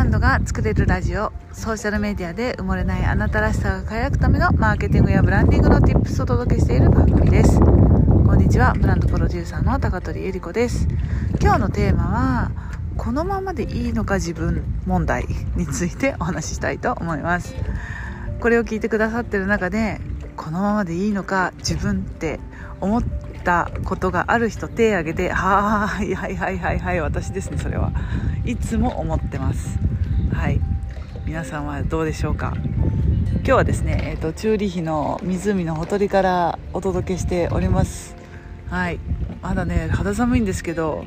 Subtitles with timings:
[0.00, 7.60] ランドが作れるラジオソーシャルメディアで埋もれないあなたらしさが輝くためのマーケティングやブランディングの Tips をお届けしている番組です。
[7.60, 10.88] こんにちはブランドプロデューサーの高取ゆり子です。
[11.42, 12.50] 今日のテーマは
[12.96, 17.54] このままでいいのか自分問題についてお話ししたいと思います。
[18.40, 20.00] これを聞いてくださってる中で
[20.34, 22.40] このままでいいのか自分って
[22.80, 23.02] 思っ
[23.40, 27.92] たことがある人手を挙げてはいはいはいはいはい私ですねそれは。
[28.44, 29.78] いつも思ってます。
[30.32, 30.60] はい。
[31.26, 32.54] 皆さんはどうでしょうか？
[32.56, 38.16] 今日はですね、えーと、チューリヒの湖のほとりからお届けしております。
[38.68, 38.98] はい。
[39.42, 41.04] まだね肌寒いんですけど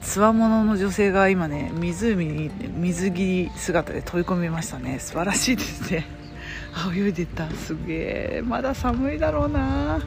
[0.00, 4.98] つわものの女性が今ね湖に水着姿で飛び込みましたね。
[5.00, 6.06] 素晴らしいですね。
[6.94, 7.48] 泳いでた。
[7.50, 10.00] すげえまだ寒いだろうな。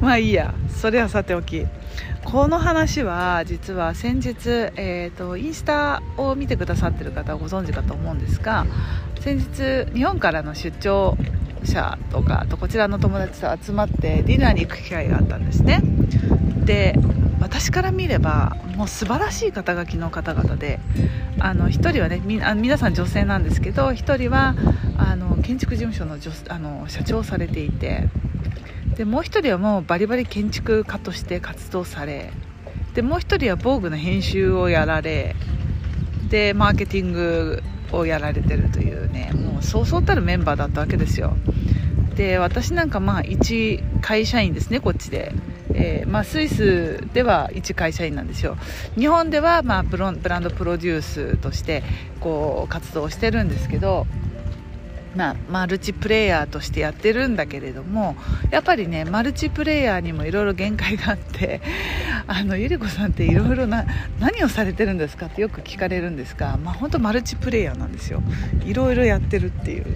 [0.00, 0.54] まあいいや。
[0.68, 1.66] それはさておき。
[2.24, 8.66] この話は実は先日、えーと、インスタを見てくださってる方はご存知かと思うんですが
[9.20, 11.16] 先日日本からの出張
[11.64, 15.82] 者とかとこちらの友達と集まってディナーに行く機会があったんですね。
[16.64, 16.98] で
[17.40, 20.80] 私から見ればもう素晴らしい肩書きの方々で
[21.38, 24.54] あの1人はねみあ皆さん女性なんですけど1人は
[24.96, 26.16] あの建築事務所の
[26.48, 28.08] あの社長をされていて
[28.96, 32.32] でもう1人はもうバリバリ建築家として活動され
[32.94, 35.34] でもう1人は防具の編集をやられ
[36.28, 41.36] でマーケティングをやられてるというねもうそうそうたるメンバーだったわけですよ。
[42.16, 45.32] で私なんかまあ一会社員ですねこっちで。
[45.76, 48.56] えー、まあ、スイスでは一会社員なんですよ。
[48.96, 51.82] 日本では、まあ、ブランドプロデュースとして
[52.20, 54.06] こう活動してるんですけど、
[55.16, 58.16] まあ、マルチプレイヤーとしてやってるんだけれども
[58.50, 61.60] やっぱりねマルチプレイヤーにもいろいろ限界があって
[62.26, 63.84] あのゆり子さんっていろいろな
[64.18, 68.22] 何をされてるんですかってよく聞かれるんですが、まあ、本当マルチプレイヤーなんですよ。
[68.64, 69.86] いろいろやってるっていう。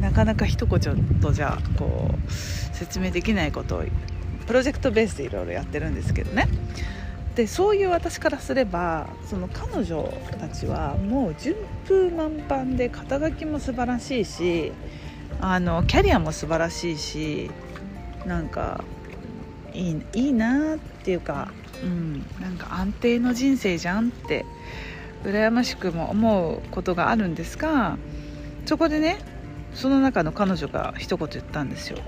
[0.00, 3.84] なかなか一言とじゃこう説明できないことを
[4.46, 6.46] プロジェクトベースでいろいろやってるんですけどね。
[7.34, 10.04] でそういう私からすればその彼女
[10.38, 11.56] たちはもう順
[11.86, 14.72] 風満帆で肩書きも素晴らしいし
[15.40, 17.50] あのキャリアも素晴らしいし
[18.24, 18.84] なんか
[19.72, 21.52] いいいいなっていうか、
[21.82, 24.46] うん、なんか安定の人生じゃんって
[25.24, 27.98] 羨ましくも思うことがあるんですが
[28.66, 29.18] そこでね
[29.74, 31.98] その中の彼女が一言言ったんですよ。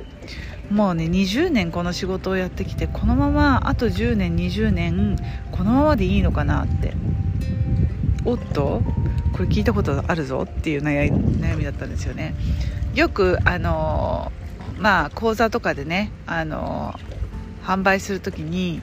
[0.70, 5.16] もうね20年この仕事をやってきてこのままあと10年20年
[5.52, 6.94] このままでいいのかなって。
[8.26, 8.82] おっと
[9.32, 12.34] これ聞いたことあるぞっていう悩みだったんですよね。
[12.94, 14.32] よくあの
[14.78, 16.98] まあ講座とかでねあの
[17.62, 18.82] 販売する時に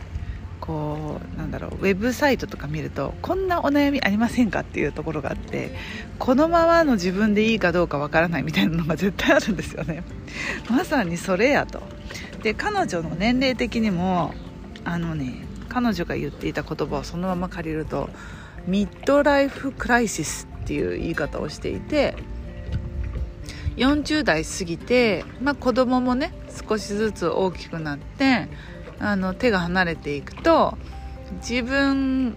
[0.63, 5.75] こうなんだろうウェブサイトとか見るとこんなお悩みありませんかっていうところがあって
[6.19, 10.03] このままの自分でいいかどうかわからないみたいなのが絶対あるんですよね。
[10.71, 11.83] まさにそれやと。
[12.43, 14.33] で彼女の年齢的にも
[14.85, 15.33] あのね
[15.67, 18.09] 彼女が言っていた言葉をそのまま借りると
[18.65, 22.15] ミッドライフクライシスっていう言い方をしていて
[23.75, 26.31] 40代過ぎて、まあ、子供もね
[26.69, 28.47] 少しずつ大きくなって
[28.99, 30.77] あの手が離れていくと
[31.37, 32.35] 自分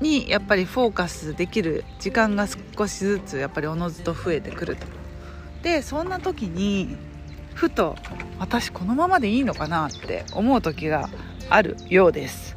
[0.00, 2.46] にやっぱりフォーカスできる時間が
[2.76, 4.86] 少しずつやっぱりおのずと増えてくると。
[5.62, 6.96] でそんな時に
[7.54, 7.96] ふと
[8.38, 11.08] 私このままでいいのかなって思う時が
[11.48, 12.56] あるようです。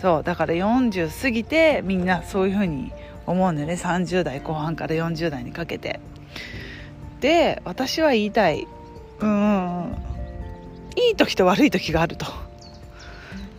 [0.00, 2.92] そうだから40過ぎてみんなそういう風に
[3.26, 6.00] 思うんだよね30代後半から40代にかけて。
[7.20, 8.66] で私は言いたい。
[9.20, 9.96] うん。
[10.96, 12.26] いい時と悪い時があると。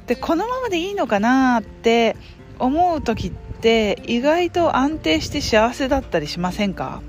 [0.10, 2.18] でこのままでいいのかなって
[2.58, 7.04] 思う時って意外と安定して幸せだったりしませんか？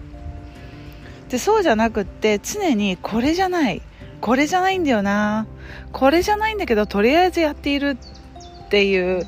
[1.30, 3.80] でそうじゃなくって常にこれじゃない
[4.20, 5.46] これじゃないんだよな
[5.92, 7.96] これじゃないんだけどとりあえずやっている
[8.66, 9.26] っていう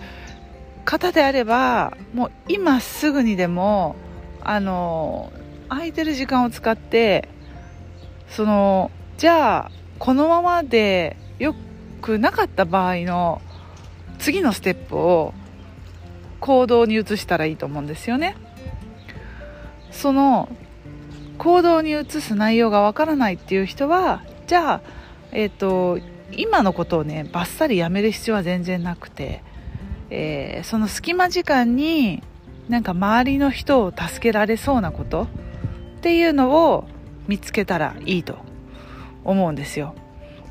[0.84, 3.96] 方であればもう今すぐにでも
[4.42, 5.32] あの
[5.70, 7.26] 空いてる時間を使って
[8.28, 11.54] そのじゃあこのままでよ
[12.02, 13.40] くなかった場合の
[14.22, 15.34] 次のステップを
[16.38, 18.36] 行動に移したらいいと思うんですよね。
[19.90, 20.48] その
[21.38, 24.80] 行動に移す内容がわからないっていう人はじゃあ
[25.32, 25.98] えっ、ー、と
[26.30, 29.42] 今のことをねバッサリやめる必要は全然なくて、
[30.10, 32.22] えー、その隙間時間に
[32.68, 35.24] なんか周りの人を助けられそうなこと
[35.98, 36.84] っていうのを
[37.26, 38.38] 見つけたらいいと
[39.24, 39.96] 思うんですよ。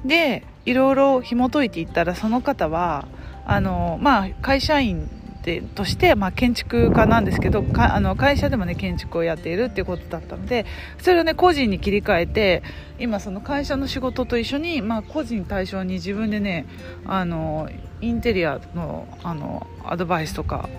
[0.04, 3.08] でいろいろ紐解いていったらその方は
[3.46, 5.10] あのまあ会社員
[5.42, 10.66] てとして、まあ、建築家なんですけどあの会社でもね建築をやっているっていうことだったので
[11.00, 12.64] それをね個人に切り替えて
[13.00, 16.66] 今その会社の仕事と一緒に、まあ、個人対象に自分でね
[17.06, 20.70] あのインテリアのあのアドバイスとか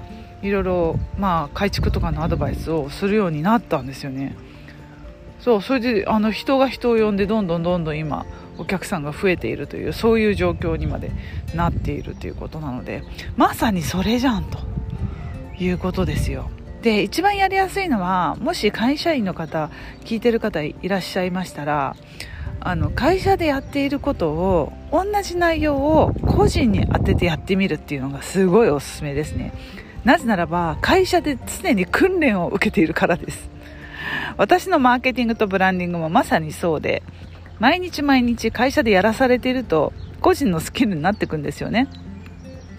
[0.43, 4.37] いろいろ、まあ、改築とかのアドバイスをするようになったんですよね。
[5.38, 8.26] そうそれであの人が人を呼んでどんどんどんどん今
[8.58, 11.10] お客さんが増えているというそういう状況にまで
[11.54, 13.02] なっているということなので
[13.37, 14.72] まさにそれじゃんと。
[15.64, 16.50] いうことですよ。
[16.82, 19.70] で一番やりやすいのはもし会社員の方
[20.04, 21.94] 聞いてる方いらっしゃいましたら
[22.58, 29.52] あの会社でやっていることを同じ内容を個人に当ててやってみるっていうのがすごいおすすめですね。
[30.04, 33.49] なぜならば会社で常に訓練を受けているからです。
[34.37, 37.02] 私のマーケティングとブランディングもまさにそうで
[37.62, 41.87] 毎日毎日会社でやらされていると個人のスキルになっていくんですよね。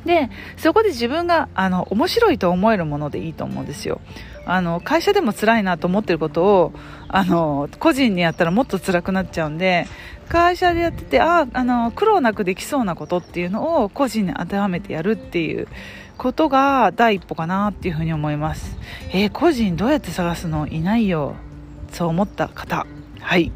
[0.04, 4.02] でそこで自分があの面白いと思えるものでいいと思うんですよ。
[4.46, 6.74] あの会社でも辛いなと思ってることを
[7.08, 9.88] あの個人にやったらもっと辛くなっちゃうんで
[10.28, 15.70] 会社でやっててああの苦労なくできそうなことっていうのを個人に当てはめてやるっていう
[16.18, 18.78] ことが第一歩かなっていうふうに思います。
[19.14, 20.68] えー、個人どうやって探すの？
[20.68, 21.36] いないよ。
[21.94, 22.86] そう思った方。
[23.22, 23.54] はい。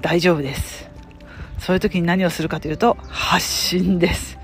[0.00, 0.88] 大丈夫です。
[1.58, 4.38] そういう時に何をするかというと発信です。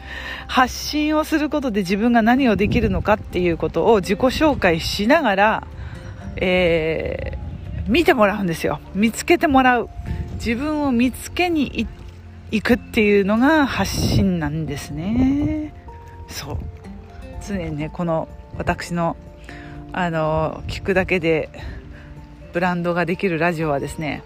[0.48, 5.66] 発信をすることで自分が何をできるのかっていうことを自己紹介しながら、
[6.36, 8.80] えー、見てもらうんですよ。
[8.94, 9.88] 見つけてもらう。
[10.34, 11.86] 自分を見つけに
[12.50, 15.72] 行くっていうのが発信なんですね。
[16.28, 16.58] そう。
[17.46, 18.28] 常にねこの
[18.58, 19.16] 私の
[19.92, 21.48] あの聞くだけで
[22.52, 24.22] ブランドができるラジオはですね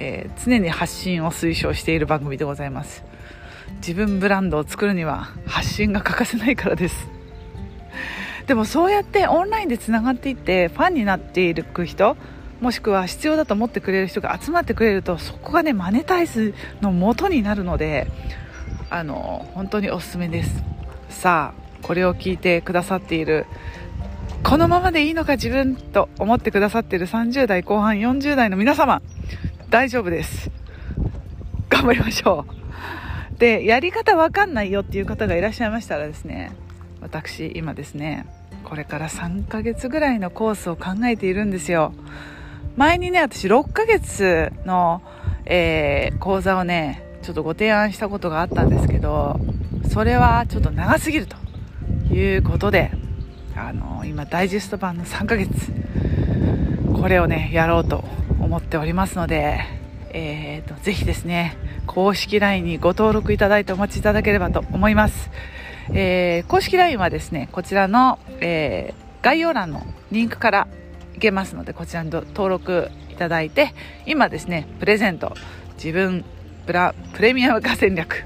[0.00, 3.02] えー、常に発信を推奨している番組でございます。
[3.80, 7.08] 自分ブランドを作るには発信が欠かせないからです。
[8.46, 12.16] でもそうやってオンラインでつながっていってファンになっている人
[12.60, 18.06] もしくは必要だと思ってくれる人が集まってくれるとそこがねマネタイズの元になるので
[18.88, 20.62] あの本当におすすめです。
[21.10, 23.46] さあこれを聞いてくださっている
[24.44, 29.02] このままでいいのか自分と思ってくださっている30代後半40代の皆様
[29.70, 30.50] 大丈夫です。
[31.68, 32.46] 頑張りましょ
[33.36, 33.38] う。
[33.38, 36.52] でやり方わかんないよっていう方がいらっしゃいましたらですね
[37.00, 38.26] 私今ですね
[38.64, 41.92] これから3ヶ月ぐらいのコースを考えているんですよ。
[42.76, 45.02] 前にね私6ヶ月の、
[45.44, 49.38] えー、講座をねちょっとご提案したことがあったんですけど
[49.90, 51.36] それはちょっと長すぎると。
[52.14, 52.90] いうことで
[53.54, 55.50] あの今ダイジェスト版の3ヶ月
[56.94, 58.04] これをねやろうと
[58.48, 59.60] 思っておりますので、
[60.10, 61.56] えーと、ぜひですね
[61.86, 65.30] 公式 LINE にご登録いただいてお待ちいただければと思います、
[65.92, 70.68] えー、公式 LINE はですねこちらの、えー、概要欄のリンクから
[71.14, 73.74] いけますのでこちらに登録いただいて
[74.06, 75.34] 今ですねプレゼント
[75.74, 76.24] 自分
[76.64, 78.24] プラプレミアム化戦略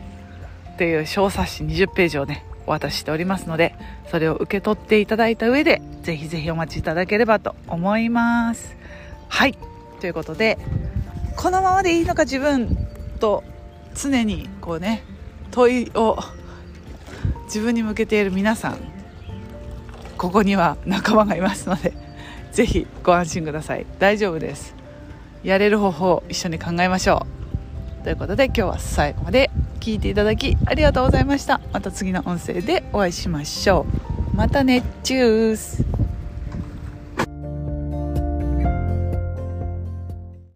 [0.79, 3.75] という小冊子20ページをねお渡ししておりますので
[4.09, 8.77] それを受け取っていただいた上でぜひぜひお待ちいただければと思います。
[9.29, 9.72] はい。
[10.03, 10.59] ということで
[11.37, 12.77] このままでいいのか自分
[13.21, 13.45] と
[13.95, 15.05] 常にこうね
[15.53, 16.19] 問いを
[17.45, 18.79] 自分に向けている皆さん
[20.19, 21.93] ここには仲間がいますので
[22.51, 23.87] ぜひご安心ください。
[23.99, 24.75] 大丈夫です。
[25.43, 27.27] やれる方法を一緒に考えましょ
[28.01, 28.05] う。
[28.05, 29.51] ということで今日は最後まで
[29.81, 31.61] 聞いていただきありがとうございました。
[31.73, 33.87] また次の音声でお会いしましょ
[34.35, 34.37] う。
[34.37, 34.83] またね。
[35.03, 35.85] チュース。